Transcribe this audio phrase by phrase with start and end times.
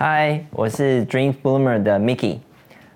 [0.00, 2.38] 嗨，我是 Dream Bloomer 的 Mickey。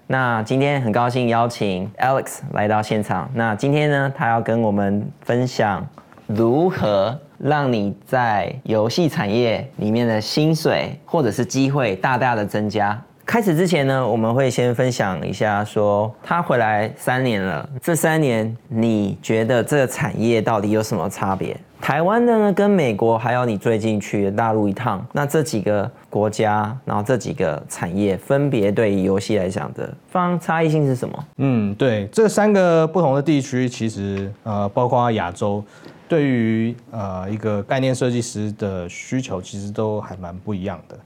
[0.06, 3.28] 那今天很高兴邀请 Alex 来到现场。
[3.34, 5.84] 那今天呢，他要跟我们分享
[6.28, 12.96] 如何让你在游戏产业里面的薪水或者是机会大大的增加。
[13.26, 21.56] 开始之前呢，我们会先分享一下，说他回来三年了，这三年你觉得这个产业到底有什么差别？
[21.82, 31.24] 台湾的呢，跟美国还有你最近去大陆一趟，那这几个国家，然后这几个产业分别对于游戏来讲的方差异性是什么？
[31.38, 35.62] 嗯，对，这三个不同的地区，其实呃，包括亚洲，
[36.08, 40.96] 对于呃一个概念设计师的需求，其实都还蛮不一样的。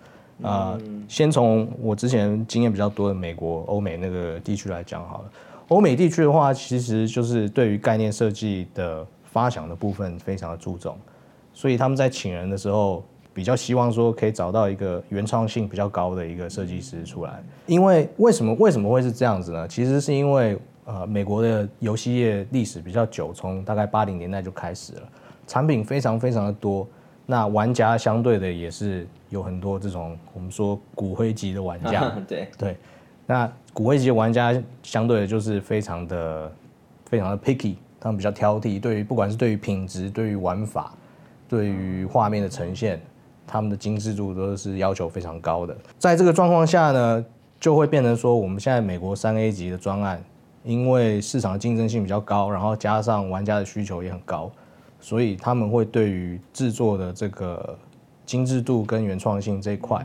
[0.47, 5.25] 啊、呃，先从我之前经验比较多的美国、欧美那个地区来讲好了。
[5.69, 9.05] 欧美地区的话，其实就是对于概念设计的
[9.37, 10.97] 发想的部分非常的注重，
[11.53, 13.05] 所以他们在请人的时候，
[13.35, 17.45] 比较希望说可以找到一个原创性比较高的一个设计师出来。
[17.67, 19.69] 因为为什么为什么会是这样子呢？
[19.69, 25.03] 其实是因为呃，美国的游戏业历史比较久，从大概八零年代就开始了，
[25.47, 26.89] 产品非常非常的多。
[27.27, 32.77] 那玩家相对的也是有很多这种我们说骨灰级的玩家， 对对，
[33.27, 36.51] 那骨灰级的玩家相对的就是非常的
[37.05, 40.95] 非常的 picky，他们比较挑剔，对于不管是对于品质、对于玩法、
[41.49, 43.01] 对于画面的呈现，
[43.47, 45.77] 他们的精致度都是要求非常高的。
[45.99, 47.25] 在这个状况下呢，
[47.59, 50.23] 就会变成说，我们现在美国三 A 级的专案，
[50.65, 54.51] 因为市场竞争性比较高，然后加上玩家的需求也很高。
[55.01, 57.79] 所以他们会对于制作的这个
[58.25, 60.05] 精致度跟原创性这一块，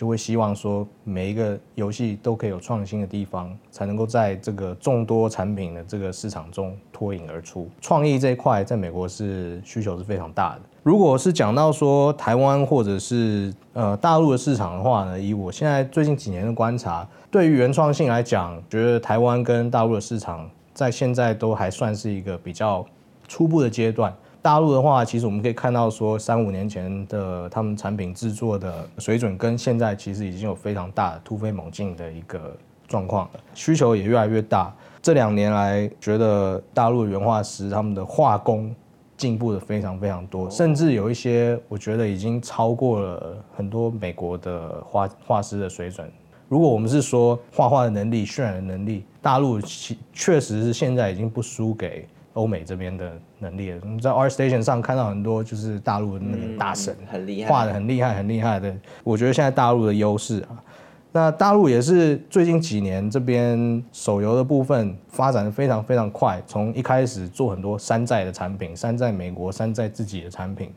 [0.00, 7.68] 就会希望说每一个游戏都可以有创新的地方，才能够在这个众多产品的这个市场中脱颖而出。
[7.82, 10.62] 创意这一块在美国是需求是非常大的。
[10.82, 22.82] 如果是讲到说台湾或者是呃大陆的市场的话呢，以我现在最近几年的观察，对于原创性来讲，觉得台湾跟大陆的市场在现在都还算是一个比较。
[23.28, 24.12] 初步的阶段，
[24.42, 32.56] 大陆的话，其实我们可以看到说，三五年前的他们产品制作的水准，跟现在其实已经有非常大的突飞猛进的一个
[32.88, 34.74] 状况了，需求也越来越大。
[35.02, 38.74] 这两年来，觉得大陆的原画师他们的画工
[39.16, 46.10] 进步的非常非常多，甚至有一些我觉得已经超过了很多美国的画画师的水准。
[46.48, 52.08] 如果我们是说画画的能力、渲染的能力，大陆其确实是现在已经不输给。
[52.34, 58.72] 欧美这边的能力，你在 ArtStation 上看到很多就是大陆的那个大神，很厉害，画的很厉害，很厉害的。
[59.02, 60.62] 我觉得现在大陆的优势啊，
[61.10, 70.72] 那大陆也是最近几年这边手游的部分发展的非常非常快，从一开始做很多山寨的产品，山寨美国、山寨自己的产品，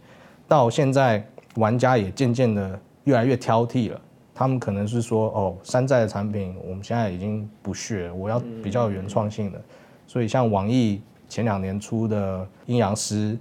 [0.47, 1.23] 到现在
[1.57, 4.01] 玩家也渐渐的越来越挑剔了。
[4.33, 9.61] 他们可能是说，哦，山寨的产品我们现在已经不屑，我要比较有原创性的。
[10.07, 10.99] 所以像网易。
[11.33, 13.35] 前两年出的《阴阳师》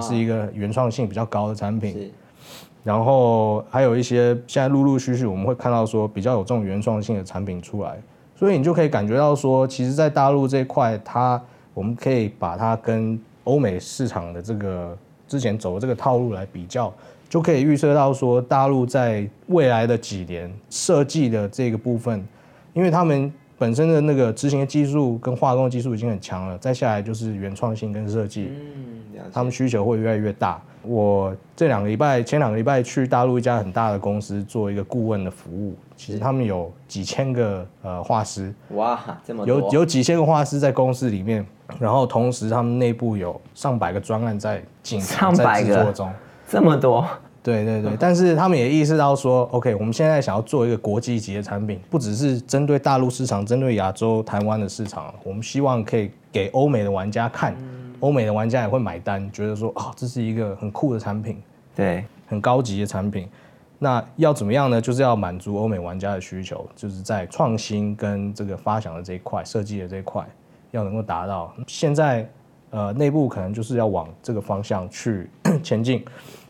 [0.00, 2.12] 是一个原创性比较高的产品，
[2.84, 8.00] 然后还有一些现在陆陆续续我们会看到说比较有这种原创性的产品出来，
[8.36, 11.42] 所以你就可以感觉到说，其实，在大陆这一块，它
[11.74, 14.96] 我们可以把它跟欧美市场的这个
[15.26, 16.94] 之前走的这个套路来比较，
[17.28, 22.24] 就可以预测到说，大陆在未来的几年设计的这个部分，
[22.74, 23.32] 因为他们。
[23.58, 30.60] 本身的那个执行的技术跟化工的技术已经很强了，再下来就是原创性跟设计，嗯，他们需求会越来越大。
[30.82, 41.46] 我这两个礼拜，前两个礼拜去大陆一家很大的公司做一个顾问的服务，其实他们有几千个呃画师，哇，这么多，有有几千个画师在公司里面，
[41.78, 46.12] 然后同时他们内部有上百个专案在进行在制作中，
[46.46, 47.08] 这么多。
[47.44, 57.54] 对对对，但是他们也意识到说，OK，我们现在想要做一个国际级的产品，不只是针对大陆市场，针对亚洲、台湾的市场，我们希望可以给欧美的玩家看，
[58.00, 61.36] 欧美的玩家也会买单，觉得说啊，这是一个很酷的产品，
[61.76, 63.28] 对，很高级的产品。
[63.78, 64.80] 那要怎么样呢？
[64.80, 70.26] 就是要满足欧美玩家的需求，就是在创新跟这个发想的这一块、设计的这一块，
[70.70, 71.52] 要能够达到。
[71.66, 72.26] 现在
[72.70, 75.28] 呃，内部可能就是要往这个方向去
[75.62, 76.02] 前进。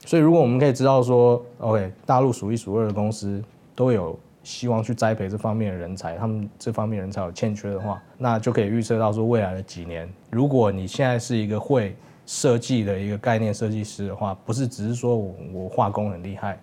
[0.07, 3.43] 所以，如果我们可以知道说，OK，大陆数一数二的公司
[3.75, 11.97] 都有希望去栽培这方面的人才，他们这方面人才有欠缺的话，那就可以预测到说，未来的几年，如果你现在是一个会
[12.27, 16.59] 设计的一个概念设计师的话，不是只是说我我画工很厉害，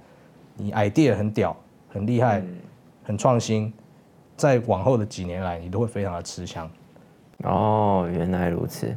[0.55, 1.55] 你 idea 很屌、
[1.89, 2.43] 很厉害、
[3.03, 3.73] 很创新，
[4.37, 6.69] 在往后的几年来，你都会非常的吃香。
[7.43, 8.95] 哦，原来如此。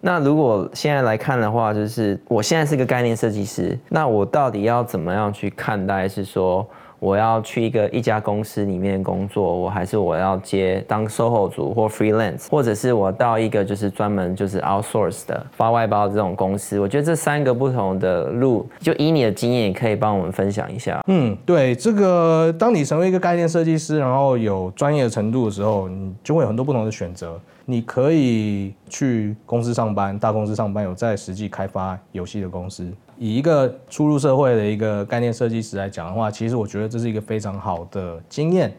[0.00, 6.08] 那如果现在来看的话，就是我现在是个概念设计师，那我到底要怎么样去看待？
[6.08, 6.64] 是说
[6.98, 16.78] 我要去一个一家公司里面工作，我还是我要接当售后组或 freelance，或者是我到一个就是专门就是 outsource 的发外包这种公司。
[16.78, 21.02] 我觉得这三个不同的路，就以你的经验，可以帮我们分享一下。
[21.08, 27.38] 嗯，对，这个当你成为一个概念设计师，然后有专业程度的时候，你就会有很多不同的选择。
[27.68, 32.88] 你可以去公司上班，大公司上班，有在实际开发游戏的公司。
[33.18, 38.72] 以一个初入社会的一个概念设计师来讲的话，其实我觉得这是一个非常好的经验，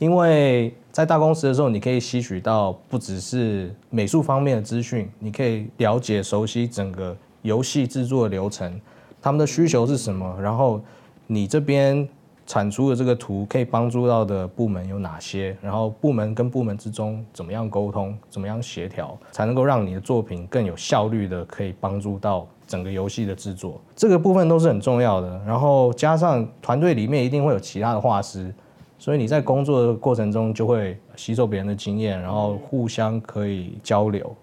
[0.00, 8.80] 因为在大公司的时候，你可以吸取到不只是美术方面的资讯，你可以了解、熟悉整个游戏制作流程，
[9.20, 10.80] 他们的需求是什么，然后
[11.28, 12.08] 你这边。
[12.52, 15.56] 产出的这个图可以帮助到的部门有哪些？
[15.62, 23.80] 然后部门跟部门之中怎么样沟通，怎么样协调，才能够让你的作品更有效率的可以帮助到整个游戏的制作？
[23.96, 25.40] 这个部分都是很重要的。
[25.46, 28.54] 然后加上团队里面一定会有其他的画师，
[28.98, 34.36] 所以你在工作的过程中就会吸收别人的经验，然后互相可以交流。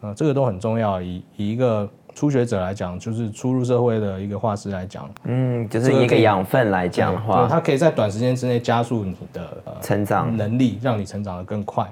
[0.00, 1.02] 啊，这个都很重要。
[1.02, 9.48] 以以一个初学者来讲，就是初入社会的一个画师来讲，嗯，就是一个养分来讲的话，它可以在短时间之内加速你的
[9.80, 11.86] 成长能力，让你成长的更快。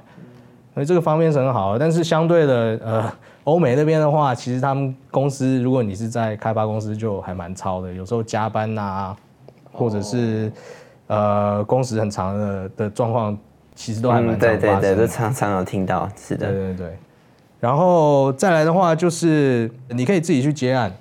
[0.75, 1.79] 所以这个方面是很好的。
[1.79, 3.13] 但是相对的，呃，
[3.45, 9.17] 欧美那边的话，其实他们公司，如果你是在开发公司，就还蛮超的，有时候加班呐，
[9.73, 10.53] 或者是
[11.09, 13.37] 呃工时很长的的状况，
[13.75, 14.39] 其实都还蛮。
[14.39, 16.99] 对对对，都常常有听到，是的，对对对。
[17.61, 20.93] 然后再来的话，就是你可以自己去接案，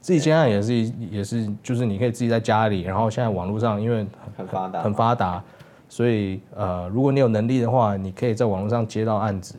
[0.00, 0.74] 自己接案也是
[1.10, 2.82] 也是，就是你可以自己在家里。
[2.82, 4.06] 然后现在网络上因为
[4.36, 5.42] 很发达，很发达，
[5.88, 9.54] 所以呃，如果你有能力的话，你可以在网络上接到案子。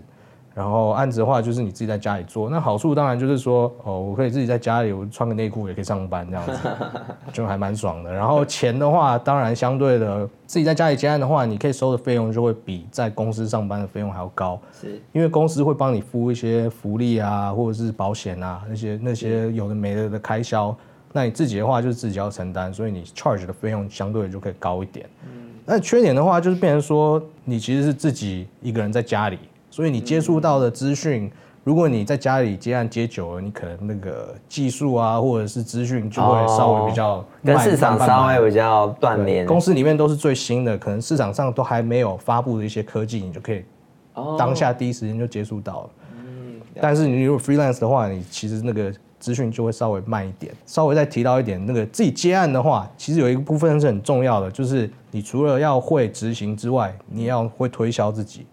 [0.53, 2.47] 然后案子的话，就是你自己在家里做。
[2.47, 6.69] 那好处当然就是说，哦，我可以自己在家里，我穿个内裤也可以上班，这样子
[7.33, 8.13] 就还蛮爽的。
[8.13, 14.59] 然后钱的话，当然相对的，自己在家里接案的话，你可以收的费用就会比在公司上班的费用还要高。
[14.79, 20.75] 是，因为公司会帮你付一些福利啊，或者是保险啊，那些那些有的没的的开销。
[21.11, 25.09] 那你自己的话就是自己要承担，所以你 charge 的费用相对就可以高一点。
[25.25, 25.31] 嗯，
[25.65, 29.39] 那缺点的话就是变成说，你其实是自己一个人在家里。
[29.73, 31.31] 所以你接触到的资讯，
[31.63, 39.47] 如果你在家里接案接久了，你可能那个技术啊，或者是资讯就会稍微比较跟市场稍微比较断联。
[39.47, 43.65] 公司里面都是最新的，可能市场上都还没有发布的一些科技，你就可以
[44.37, 45.89] 当下第一时间就接触到了。
[46.79, 50.53] 但是你如果 freelance 的话，你其实那个资讯就会稍微慢一点。
[50.67, 58.45] 稍微再提到一点，那个自己接案的话，其实有一个部分是很重要的，就是你除了要会执行之外，你要会推销自己。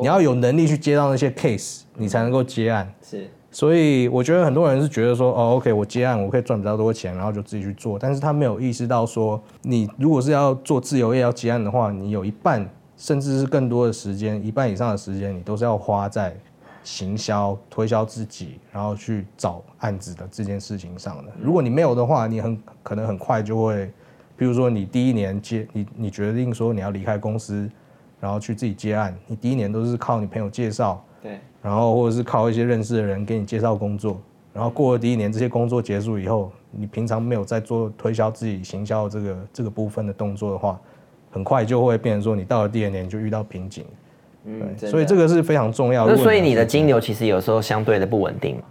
[0.00, 2.90] 你要有能力去接到那些 case，你才能够接案。
[3.02, 7.98] 是，所以我觉得很多人是觉得说，哦，OK，我接案我可以赚比较多钱，然后就自己去做。
[7.98, 16.34] 但是他没有意识到说，你如果是要做自由业要接案的话，你有一半甚至是更多的时间，一半以上的时间，你都是要花在
[16.82, 21.32] 行销、推销自己，然后去找案子的这件事情上的。
[21.40, 23.90] 如果你没有的话，你很可能很快就会，
[24.36, 27.70] 比如说你第一年接你，你决定说你要离开公司。
[28.24, 34.18] 然后去自己接案，你第一年都是靠你朋友介绍，对，然后或者是靠一些认识的人给你介绍工作，
[34.50, 40.80] 然后过了第一年，这些工作结束以后，你平常没有在做推销自己行销这个这个部分的动作的话，
[41.30, 43.84] 很快就会变成说你到了第二年就遇到瓶颈，
[44.46, 46.16] 嗯，所以这个是非常重要的。
[46.16, 48.62] 那所以你的金流其实有时候相对的不稳定嘛？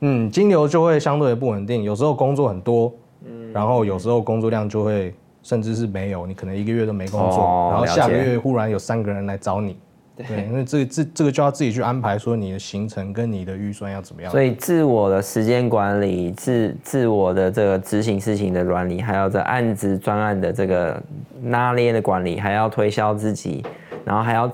[0.00, 2.92] 嗯，金流就会相对的不稳定，有时候工作很多，
[3.24, 5.14] 嗯，然后有时候工作量就会。
[5.42, 9.78] 甚至是没有，你可能一个月都没工作，哦、然后下个月忽然有三个人来找你，
[10.16, 14.30] 对，因为这个这这个就要自己去安排，说你的行程跟你的预算要怎么样。
[14.30, 21.02] 所以自我的时间管理，自自我的这个执行事情的管理，还有这案子专案的这个
[21.44, 23.64] 拉链的管理，还要推销自己，
[24.04, 24.50] 然后还要。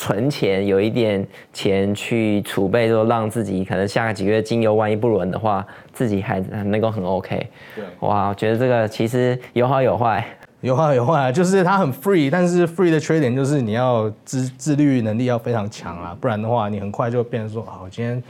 [0.00, 7.46] 存钱，有一点钱去储备，就让自己可能下个几个月金油万一不轮的话，自己还能够很 OK。
[7.76, 10.26] 对，哇，我觉得这个其实有好有坏，
[10.62, 18.22] 有好有坏，就是它很 free，但是 free 的缺点就是你要自自律能力要非常强啊，不然的话你很快就变成说，好，我今天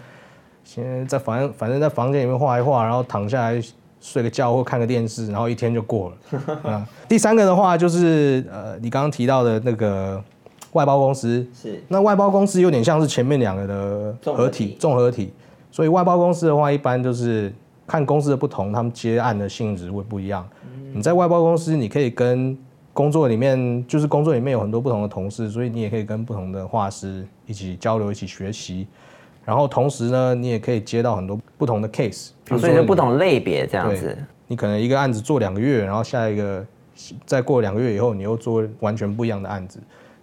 [0.65, 3.62] 先在反正反正在房间里面画一画，然后躺下来
[4.00, 6.17] 睡个觉或看个电视，然后一天就过了。
[6.65, 10.21] 嗯，第三个的话就是呃，你刚刚提到的那个。
[10.73, 15.33] 外包公司是，那外包公司有点像是前面两个的合体综合体，
[15.71, 17.53] 所以外包公司的话，一般就是
[17.87, 20.49] 看公司的不同，他们接案的性质会不一样。
[20.93, 22.57] 你在外包公司，你可以跟
[22.93, 28.87] 工作里面，就是工作里面有很多不同的同事，所以你也可以跟不同的画师一起交流，一起学习。
[29.45, 34.17] 然后同时呢，你也可以接到很多不同的 case，所以就不同类别这样子。
[34.47, 36.65] 你可能一个案子做两个月，然后下一个。
[37.25, 39.81] 再过两个月以后，你又做完全不一样的案子，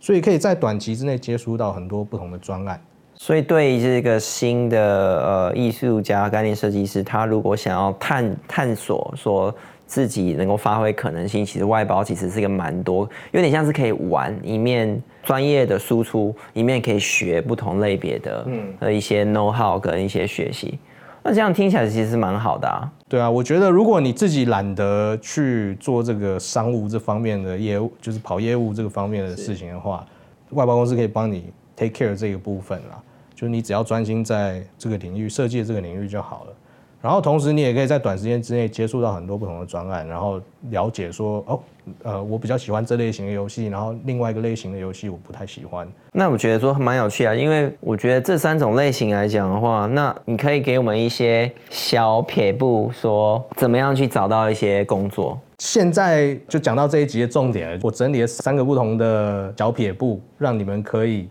[0.07, 2.79] 所以可以在短期之内接触到很多不同的专案。
[3.17, 9.53] 所以对于这个新的呃艺术家、概念设计师，他如果想要探探索说
[9.85, 20.79] 自己能够发挥可能性，其实外包其实是一个蛮多，有点像是可以玩一面专业的输出，一面可以学不同类别的嗯的一些 know how 跟一些学习。
[21.27, 22.89] 那这样听起来其实蛮好的啊。
[23.09, 30.05] 对啊，我觉得如果你自己懒得去做这个商务这方面的业务，就是跑业务这个方面的事情的话，
[30.51, 32.97] 外包公司可以帮你 take care 这个部分啦。
[33.35, 36.53] 就是你只要专心在这个领域设计这个领域就好了。
[37.01, 41.59] 然后同时你也可以在短时间之内接触到很多不同的专案，然后了解说哦，
[42.03, 45.87] 呃，我比较喜欢这类型的游戏，然后另外一个类型的游戏我不太喜欢。
[46.11, 55.39] 那我觉得说蛮有趣啊，因为我觉得这三种类型来讲的话，那你可以给我们一些小撇步，说怎么样去找到一些工作。
[55.59, 61.29] 现在就讲到这一集的重点了，我整理了三个不同的小撇步，让你们可以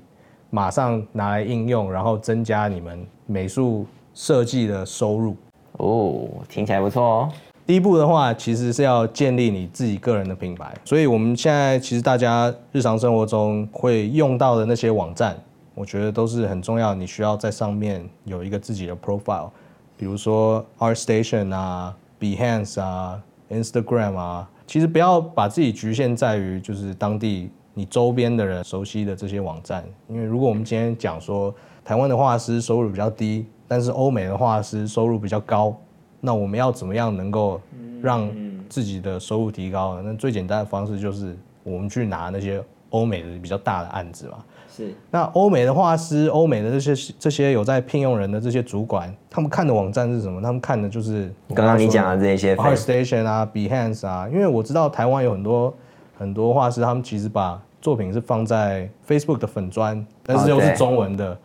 [0.50, 5.36] 马上拿来应用，然后增加你们美术设计的收入。
[5.78, 7.32] 哦，听起来不错哦。
[7.66, 10.72] 第一步的话，其实是要建立你自己个人的品牌。
[10.84, 15.36] 所以我们现在其实大家日常生活中会用到的那些网站，
[15.74, 16.94] 我觉得都是很重要。
[16.94, 19.50] 你需要在上面有一个自己的 profile，
[19.96, 24.48] 比如说 ArtStation 啊、Behance 啊、Instagram 啊。
[24.66, 31.52] 其实不要把自己局限在于就是当地你周边的人熟悉的这些网站，因为如果我们今天讲说
[31.84, 33.44] 台湾的画师收入比较低。
[33.68, 35.76] 但是欧美的画师收入比较高，
[36.20, 37.60] 那我们要怎么样能够
[38.00, 38.30] 让
[38.68, 40.02] 自己的收入提高呢？
[40.04, 44.38] 那最简单的方式就是我们去拿那些欧美的比较大的案子嘛。
[44.68, 44.94] 是。
[45.10, 50.40] 那欧美的画师、欧美的这些这些有在聘用人的这些主管，他们看的网站是什么？
[50.40, 54.28] 他们看的就是刚刚你讲的这些 ArtStation 啊、Behance 啊。
[54.28, 55.74] 因为我知道台湾有很多
[56.16, 61.36] 很多画师，他们其实把作品是放在 Facebook 的粉砖，但是又是中文的。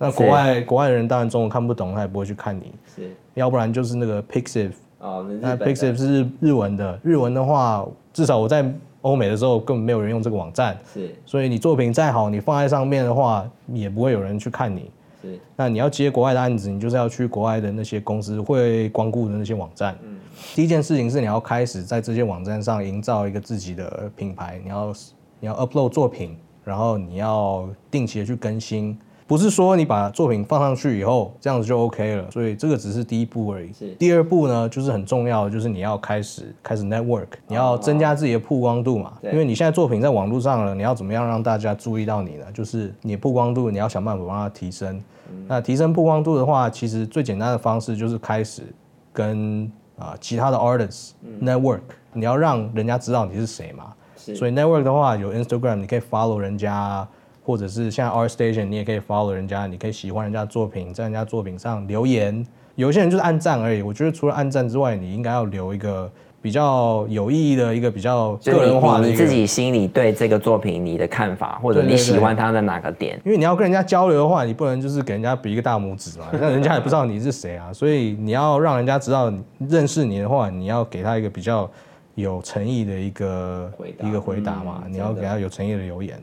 [0.00, 2.72] 那国外国外的人当然中文看不懂，他也不会去看你。
[2.96, 4.72] 是，要不然就是那个 Pixiv。
[4.98, 6.98] 哦，那 Pixiv 是日日文的。
[7.02, 8.64] 日文的话，至少我在
[9.02, 10.78] 欧美的时候根本没有人用这个网站。
[10.92, 11.14] 是。
[11.26, 14.90] 所以你作品再好，你放在上面的话，也不会有人去看你。
[15.22, 15.38] 是。
[15.54, 19.96] 那你要接国外的案子，你就是要去国外的那些公司会光顾的那些网站。
[20.02, 20.16] 嗯。
[20.54, 24.94] 第一件事情是你要开始在这些网站上营造一个自己的品牌，你要
[25.40, 28.98] 你要 upload 作品，然后你要定期的去更新。
[29.30, 33.70] 不是说你把作品放上去以后，这样子就 OK 了，所以这个只是第一步而已。
[33.96, 39.12] 第二步呢，就是很重要的，就是你要开始开始 network，你要增加自己的曝光度嘛。
[39.22, 42.46] 因为你现在作品在网络上了，你要怎么样让大家注意到你呢？
[42.52, 45.00] 就是你的曝光度，你要想办法帮它提升。
[45.46, 48.62] 那提升曝光度的话，其实最简单的方式就是开始
[49.12, 51.10] 跟啊其他的 artists
[51.40, 51.82] network，
[52.12, 53.92] 你要让人家知道你是谁嘛。
[54.16, 57.06] 所以 network 的话，有 Instagram，你可以 follow 人家。
[57.50, 62.46] 或者是像 ArtStation，你也可以 follow 人家，你可以喜欢人家的作品，在人家作品上留言。
[62.76, 63.82] 有些人就是按赞而已。
[63.82, 66.08] 我觉得除了按赞之外，你应该要留一个
[66.40, 73.16] 比较有意义的一个比较个人化的你，你自己心里对这个作品你的看法，或者你喜欢它的哪个点。
[73.16, 73.26] 对对对。
[73.26, 77.72] 因为你要跟人家交流的话，你不能就是给人家比一个大拇指嘛， 那人家也不知道你是谁啊。
[77.72, 79.30] 所以你要让人家知道
[79.68, 81.68] 认识你的话，你要给他一个比较
[82.14, 83.72] 有诚意的一个
[84.04, 84.82] 一个回答嘛。
[84.86, 86.16] 嗯，你要给他有诚意的留言。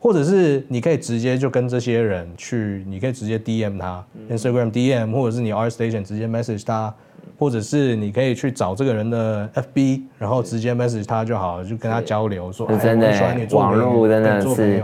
[0.00, 6.94] 或者是你可以直接就跟这些人去，你可以直接 DM 他，Instagram DM，或者是你 ArtStation 直接 message 他，
[7.38, 14.82] 或者是你可以去找这个人的 FB，然后直接 message 他就好了，就跟他交流说，真的，网络真的是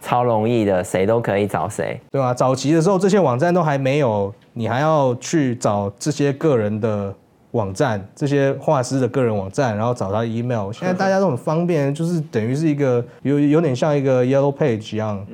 [0.00, 2.32] 超容易的，谁都可以找谁，对吧？
[2.32, 7.14] 早期的时候这些网站都还没有，你还要去找这些个人的。
[7.52, 10.70] 网站，这些画师的个人网站，然后找他 email。
[10.72, 15.24] 现在大家都很方便，就是等于是一个有有点像一个 yellow page 一样。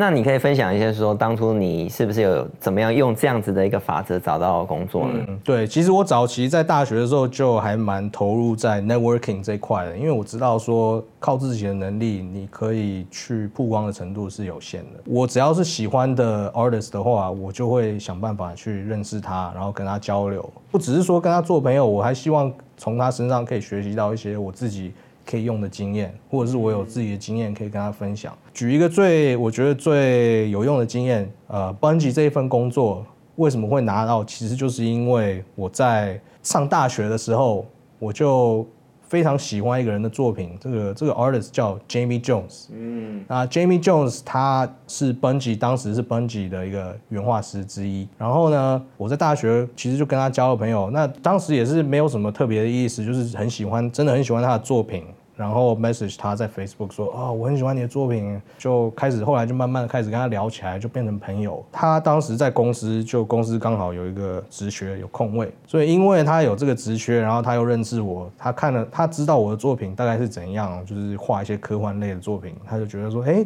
[0.00, 5.38] 那你可以分享一些说，当初你是不是有怎么样用这样子的一个法则找到工作呢？
[5.44, 15.00] 对，其实我早期在大学的时候就还蛮投入在 networking 这一块的，因为我知道说靠自己的能力，你可以去曝光的程度是有限的。
[15.04, 20.50] 我只要是喜欢的 artist 的话，我就会想办法去认识他，然后跟他交流。
[20.70, 24.94] 不只是说跟他做朋友，我还希望从他身上可以学习到一些我自己
[25.30, 28.36] 可以用的经验，或者是我有自己的经验可以跟他分享。
[28.52, 33.06] 举一个最我觉得最有用的经验，呃，Bungie 这一份工作
[33.36, 37.64] 为什么会拿到，其实就是因为我在上大学的时候，
[37.98, 38.66] 我就
[39.02, 42.66] 非常喜欢一个人的作品，这个这个 artist 叫 Jamie Jones。
[42.72, 48.08] 嗯，那 Jamie Jones 他是 Bungie 当时是 Bungie 的一个原画师之一。
[48.18, 50.90] 然后呢，我在大学其实就跟他交了朋友。
[50.90, 55.04] 那当时也是没有什么特别的意思，就是很喜欢，真的很喜欢他的作品。
[55.40, 61.64] 然后 message 他在 Facebook 说啊、我很喜欢你的作品，就开始后来就慢慢的开始跟他聊起来，就变成朋友。
[61.72, 73.42] 他当时在公司，就公司刚好有一个职缺有空位，所以因为他有这个职缺，然后他又认识我，他看了他知道我的作品大概是怎样，就是画一些科幻类的作品，他就觉得说，哎，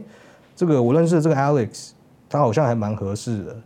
[0.57, 1.91] 这个我认识的这个 Alex，
[2.29, 3.57] 他好像还蛮合适的。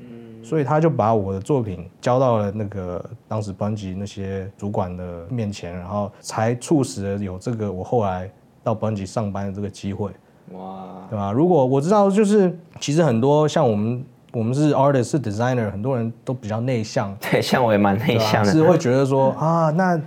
[0.49, 8.31] 所以他就把我的作品交到了那个当时班级那些主管的面前，然后才促使了有这个我后来
[8.63, 10.11] 到班级上班的这个机会。
[10.53, 11.31] 哇，对吧？
[11.31, 14.03] 如果我知道，就是其实很多像我们，
[14.33, 17.15] 我们是 artist 是 designer，很多人都比较内向。
[17.21, 19.99] 对，像我也蛮内向的，是会觉得说啊，那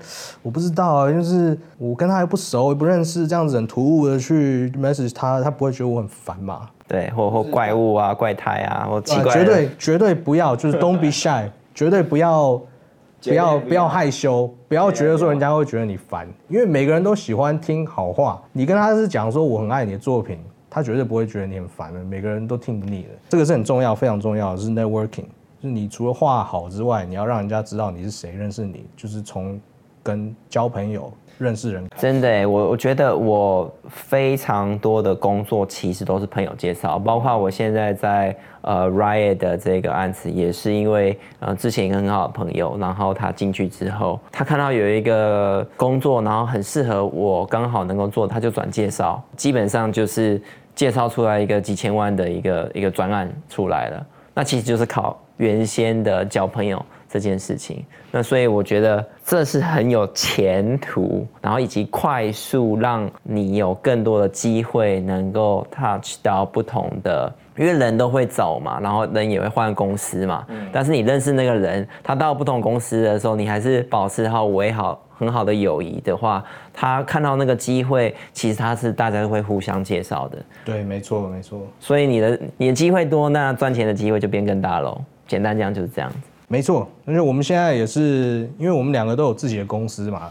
[0.44, 6.70] 我不知道啊，就是我跟他又不熟，也不认识，这样子很突兀的去 message 他，他不会觉得我很烦嘛？
[6.88, 9.40] 对，或或怪物啊、怪胎啊，或奇怪的。
[9.40, 12.62] 绝对绝对不要，就是 don't be shy， 绝对不要，
[13.24, 18.42] 不要不要害羞，不要觉得说人家会觉得你烦，因为每个人都喜欢听好话。
[18.52, 20.38] 你跟他是讲说我很爱你的作品，
[20.72, 22.04] 他绝对不会觉得你很烦的。
[22.04, 25.26] 每个人都听不腻的，这个是很重要、非常重要就，是 networking，
[25.60, 29.60] 就是你除了画好之外，你要让人家知道你是谁，认识你，就是从
[30.02, 31.12] 跟交朋友。
[31.42, 50.40] 认识人真的，我我觉得我非常多的工作其实都是朋友介绍，包括我现在在呃 Riot 的这个案子，也是因为呃之前一个很好的朋友，然后他进去之后，他看到有一个工作，然后很适合我，刚好能够做，他就转介绍，基本上就是
[50.76, 54.06] 介绍出来一个几千万的一个一个专案出来了，
[54.36, 56.86] 那其实就是靠原先的交朋友。
[57.12, 70.46] 这件事情，那所以我觉得这是很有前途，然后以及快速让你有更多的机会能够 touch 到不同的，因为人都会走嘛，然后人也会换公司嘛。
[70.48, 70.70] 嗯。
[70.72, 76.42] 但是你认识那个人，他到不同公司的时候，你还是保持好维好很好的友谊的话，
[76.74, 80.38] 他看到那个机会，其实他是大家都会互相介绍的。
[80.64, 81.68] 对，没错，没错。
[81.78, 84.98] 所以你的你的机会多，那赚钱的机会就变更大喽。
[85.28, 86.18] 简单讲就是这样子。
[86.52, 90.30] 没错，而且我们现在也是，因为我们两个都有自己的公司嘛。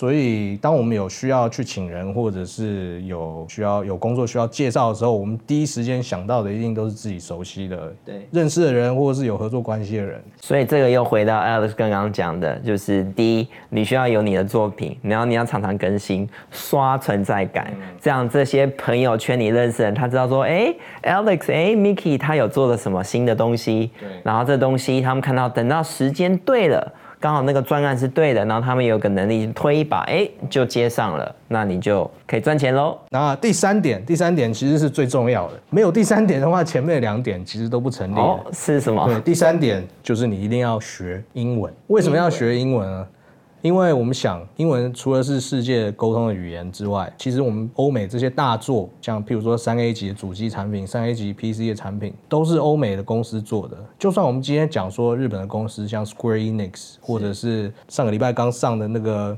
[0.00, 10.18] 所以，当我们有需要去请人，或者是有需要有工作需要介绍的时候，我们第一时间想到的一定都是自己熟悉的、对认识的人，或者是有合作关系的人。
[10.40, 26.90] 所以，这个又回到 Alex 刚刚讲的，就是第一，你需要有你的作品，然后你要常常更新，刷存在感，嗯、这样这些朋友圈你认识的人，他知道说，哎，Alex，哎，Mickey，他有做了什么新的东西，对，然后这东西他们看到，等到时间对了。
[27.20, 32.96] 刚好那个专案是对的，然后他们有个能力推一把，哎，就接上了，那你就可以赚钱喽。
[33.10, 38.18] 那第三点，第三点其实是最重要的，没有第三点的话，前面两点其实都不成立。
[38.18, 39.06] 哦，是什么？
[39.06, 41.70] 对，第三点就是你一定要学英文。
[41.88, 43.06] 为什么要学英文呢？
[43.62, 53.76] 因为我们想，英文除了是世界沟通的语言之外，其实我们欧美这些大作，像譬如说三 A 级的主机产品、三 A 级 PC 的产品，都是欧美的公司做的。
[53.98, 59.36] 就算我们今天讲说日本的公司，像 Square Enix，或者是上个礼拜刚上的那个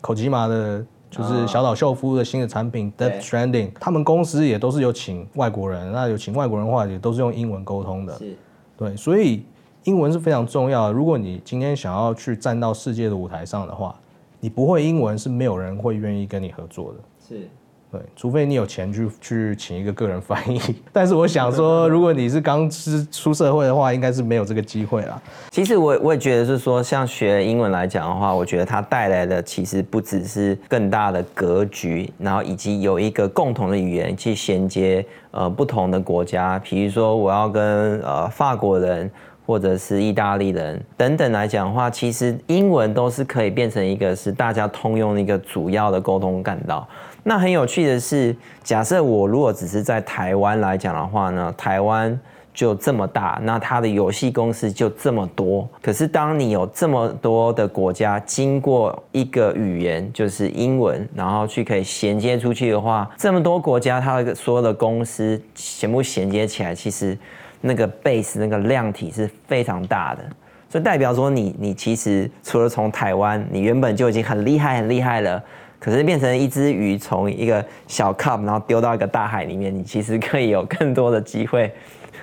[0.00, 8.16] Kojima 的，就是小岛秀夫的新的产品 Death Stranding，他们公司也都是有请外国人，那有请外国人的话，也都是用英文沟通的。
[8.18, 8.36] 是，
[8.76, 9.42] 对，所以。
[9.84, 10.92] 英文是非常重要的。
[10.92, 13.94] 如果你今天想要去站到世界的舞台上的话，
[14.40, 16.98] 你不会英文是没有人会愿意跟你合作的。
[17.28, 17.48] 是。
[17.92, 20.58] 对，除非你有钱去去请一个个人翻译，
[20.92, 25.22] 但是我想说，如果你是刚出出社会的话，应该是没有这个机会啦。
[25.52, 39.08] 其实我我也觉得是说，像学英文来讲的话，我觉得它带来的其实不只是更大的格局，然后以及有一个共同的语言去衔接呃不同的国家，比如说我要跟呃法国人。
[39.46, 46.88] 或者是意大利人等等来讲的话，其实英文都是可以变成一个是大家通用的一个主要的沟通干道。
[47.22, 52.18] 那很有趣的是，假设我如果只是在台湾来讲的话呢，台湾
[52.52, 55.68] 就这么大，那它的游戏公司就这么多。
[55.82, 67.18] 可是当你有这么多的国家经过一个语言，就是英文，然后去可以衔接出去的话，这么多国家它所有的公司全部衔接起来，其实。
[67.66, 70.22] 那个 base 那个量体是非常大的，
[70.68, 75.42] 所以代表说你你其实除了从台湾，你原本就已经很厉害很厉害了，
[75.80, 81.72] 可是变成一只鱼从一个小 cup，然后丢到一个大海里面，你其实可以有更多的机会。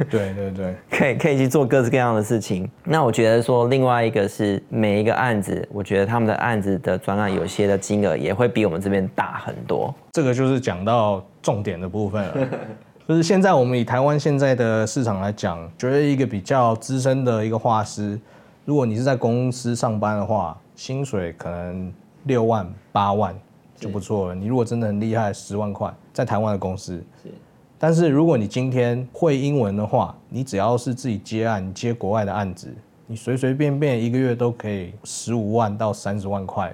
[0.10, 2.68] 对对对， 可以可以去做各式各样的事情。
[2.84, 9.94] 那我觉得说，另外一个是每一个案子，我觉得他们的案子的专案有些的金额也会比我们这边大很多。
[10.14, 12.48] 这个就是讲到重点的部分了，
[13.12, 18.18] 就是现在我们以台湾现在的市场来讲，觉得一个比较资深的一个画师，
[18.64, 21.92] 如果你是在公司上班的话，薪水可能
[22.24, 23.38] 六万八万
[23.76, 24.36] 就不错了。
[24.36, 27.30] 你如果真的很厉害，十万块在台湾的公司是。
[27.78, 32.74] 但是如果你今天会英文的话，你只要是自己接案，接国外的案子，
[33.08, 36.74] 你随随便便一个月都可以十五万到三十万块。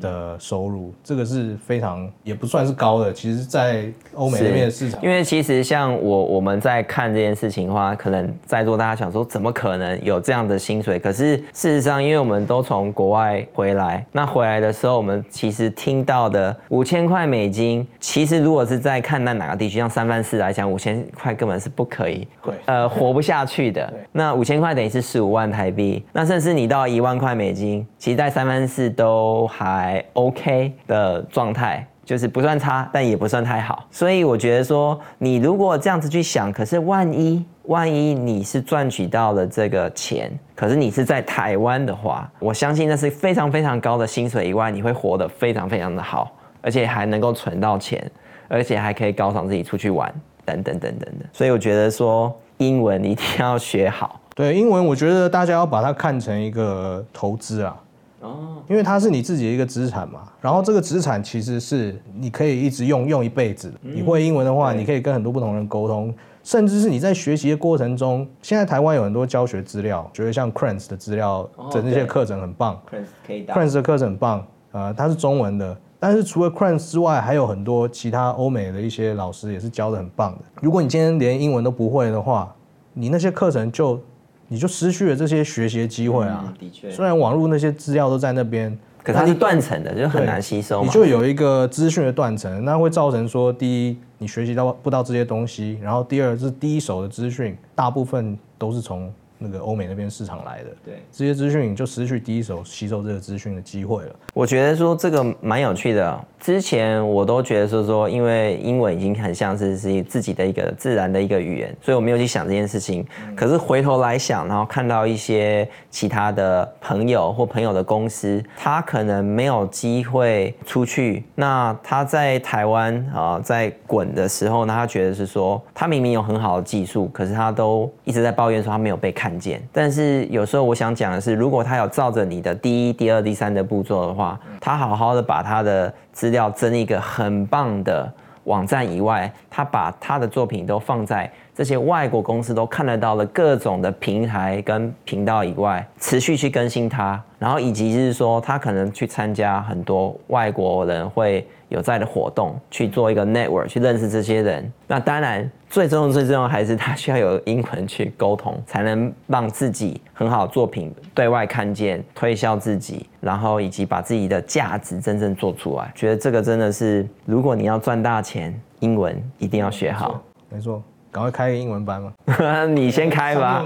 [0.00, 3.12] 的收入，这个是非常也不算是高的。
[3.12, 10.98] 其实，在欧美那边的市场，因为其实像我我们在看这件事情的话，可能在座大家想说，怎么可能有这样的薪水？
[10.98, 22.28] 可是事实上，因为我们都从国外回来，那回来的时候，我们其实听到的五千块美金，其实如果是在看那哪个地区，像三藩市来讲，五千块根本是不可以，
[22.66, 23.92] 呃，活不下去的。
[24.12, 29.48] 那五千块等于是十五万台币，那甚至你到一万块美金，其实，在三藩市都。
[29.58, 33.86] 还 OK 的状态，就是不算差，但也不算太好。
[33.90, 48.10] 所以我觉得说，你如果这样子去想，可是万一万一你是赚取到了这个钱，可是你是在台湾的话，我相信那是非常非常高的薪水以外，你会活得非常非常的好，而且还能够存到钱，
[48.48, 50.12] 而且还可以高赏自己出去玩，
[50.44, 51.24] 等等等等的。
[51.32, 54.20] 所以我觉得说，英文一定要学好。
[54.34, 57.74] 对，英文我觉得大家要把它看成一个投资啊。
[58.20, 63.72] 哦，因为它是你自己的一个资产嘛，然后这个资产其实是你可以一直用用一辈子。
[63.82, 72.80] 你会英文的话，你可以跟很多不同人沟通，甚至是你在学习的过程中，现在台湾有很多教学资料，觉得像 Crans 的资料的那些课程很棒
[73.28, 80.38] ，Crans 的课程很棒，呃，它是中文的，但是除了 Crans 之外，还有很多其他欧美的一些老师也是教的很棒的。
[80.62, 82.50] 如果你今天连英文都不会的话，
[82.94, 84.00] 你那些课程就。
[84.48, 86.52] 你就失去了这些学习机会啊！
[86.58, 90.82] 的确，虽然网络那些资料都在那边，可是它是断层的，就很难吸收。
[90.84, 99.12] 你就有一个资讯的断层，那会造成说，第一，你学习到不到这些东西，然后第二是第一手的资讯，大部分都是从。
[99.38, 104.16] 那个欧美那边市场来的，对这些资讯，你就失去第一手吸收这个资讯的机会了。
[104.32, 106.18] 我觉得说这个蛮有趣的。
[106.38, 113.04] 之前我都觉得说说，因为英文已经很像是是自己的一个自然的一个语言，所以我没有去想这件事情。
[113.34, 129.25] 可是回头来想，然后看到一些其他的朋友或朋友的公司，他可能没有机会出去，那他在台湾啊在滚的时候呢，他觉得是说他明明有很好的技术，可是他都一直在抱怨说他没有被看。
[129.26, 138.08] 看见，但是有时候我想讲的是，如果他有照着你的第一、第二、第三的步骤的话，他好好的把他的资料增一个很棒的
[138.44, 154.70] 网站以外，他把他的作品都放在这些外国公司都看得到的各种的平台跟频道以外，持续去更新它，然后以及就是说，他可能去参加很多外国人会有在的活动，去做一个 network，去认识这些人。
[154.86, 165.90] 那当然，最重要、最重要还是他需要有英文去沟通，才能让自己很好的作品对外看见，推销自己，然后以及把自己的价值真正做出来。
[165.94, 170.22] 觉得这个真的是，如果你要赚大钱，英文一定要学好。
[170.50, 170.82] 没错。
[171.16, 172.12] 赶快开个英文班嘛！
[172.68, 173.64] 你先开吧。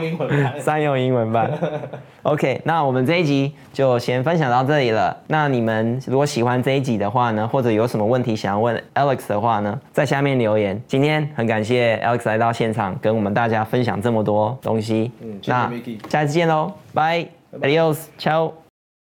[0.61, 1.51] 三用英文班。
[2.23, 5.17] OK，那我们这一集就先分享到这里了。
[5.27, 10.81] 那你们如果喜欢这一集的话呢，或者有什么问题想要问 Alex 的话呢，在下面留言。
[10.87, 15.11] 今天很感谢 Alex 来到现场，跟我们大家分享这么多东西。
[15.21, 15.41] 嗯。
[15.47, 15.73] 那
[16.09, 17.27] 下次见喽，拜
[17.61, 18.70] ，Adios，ciao。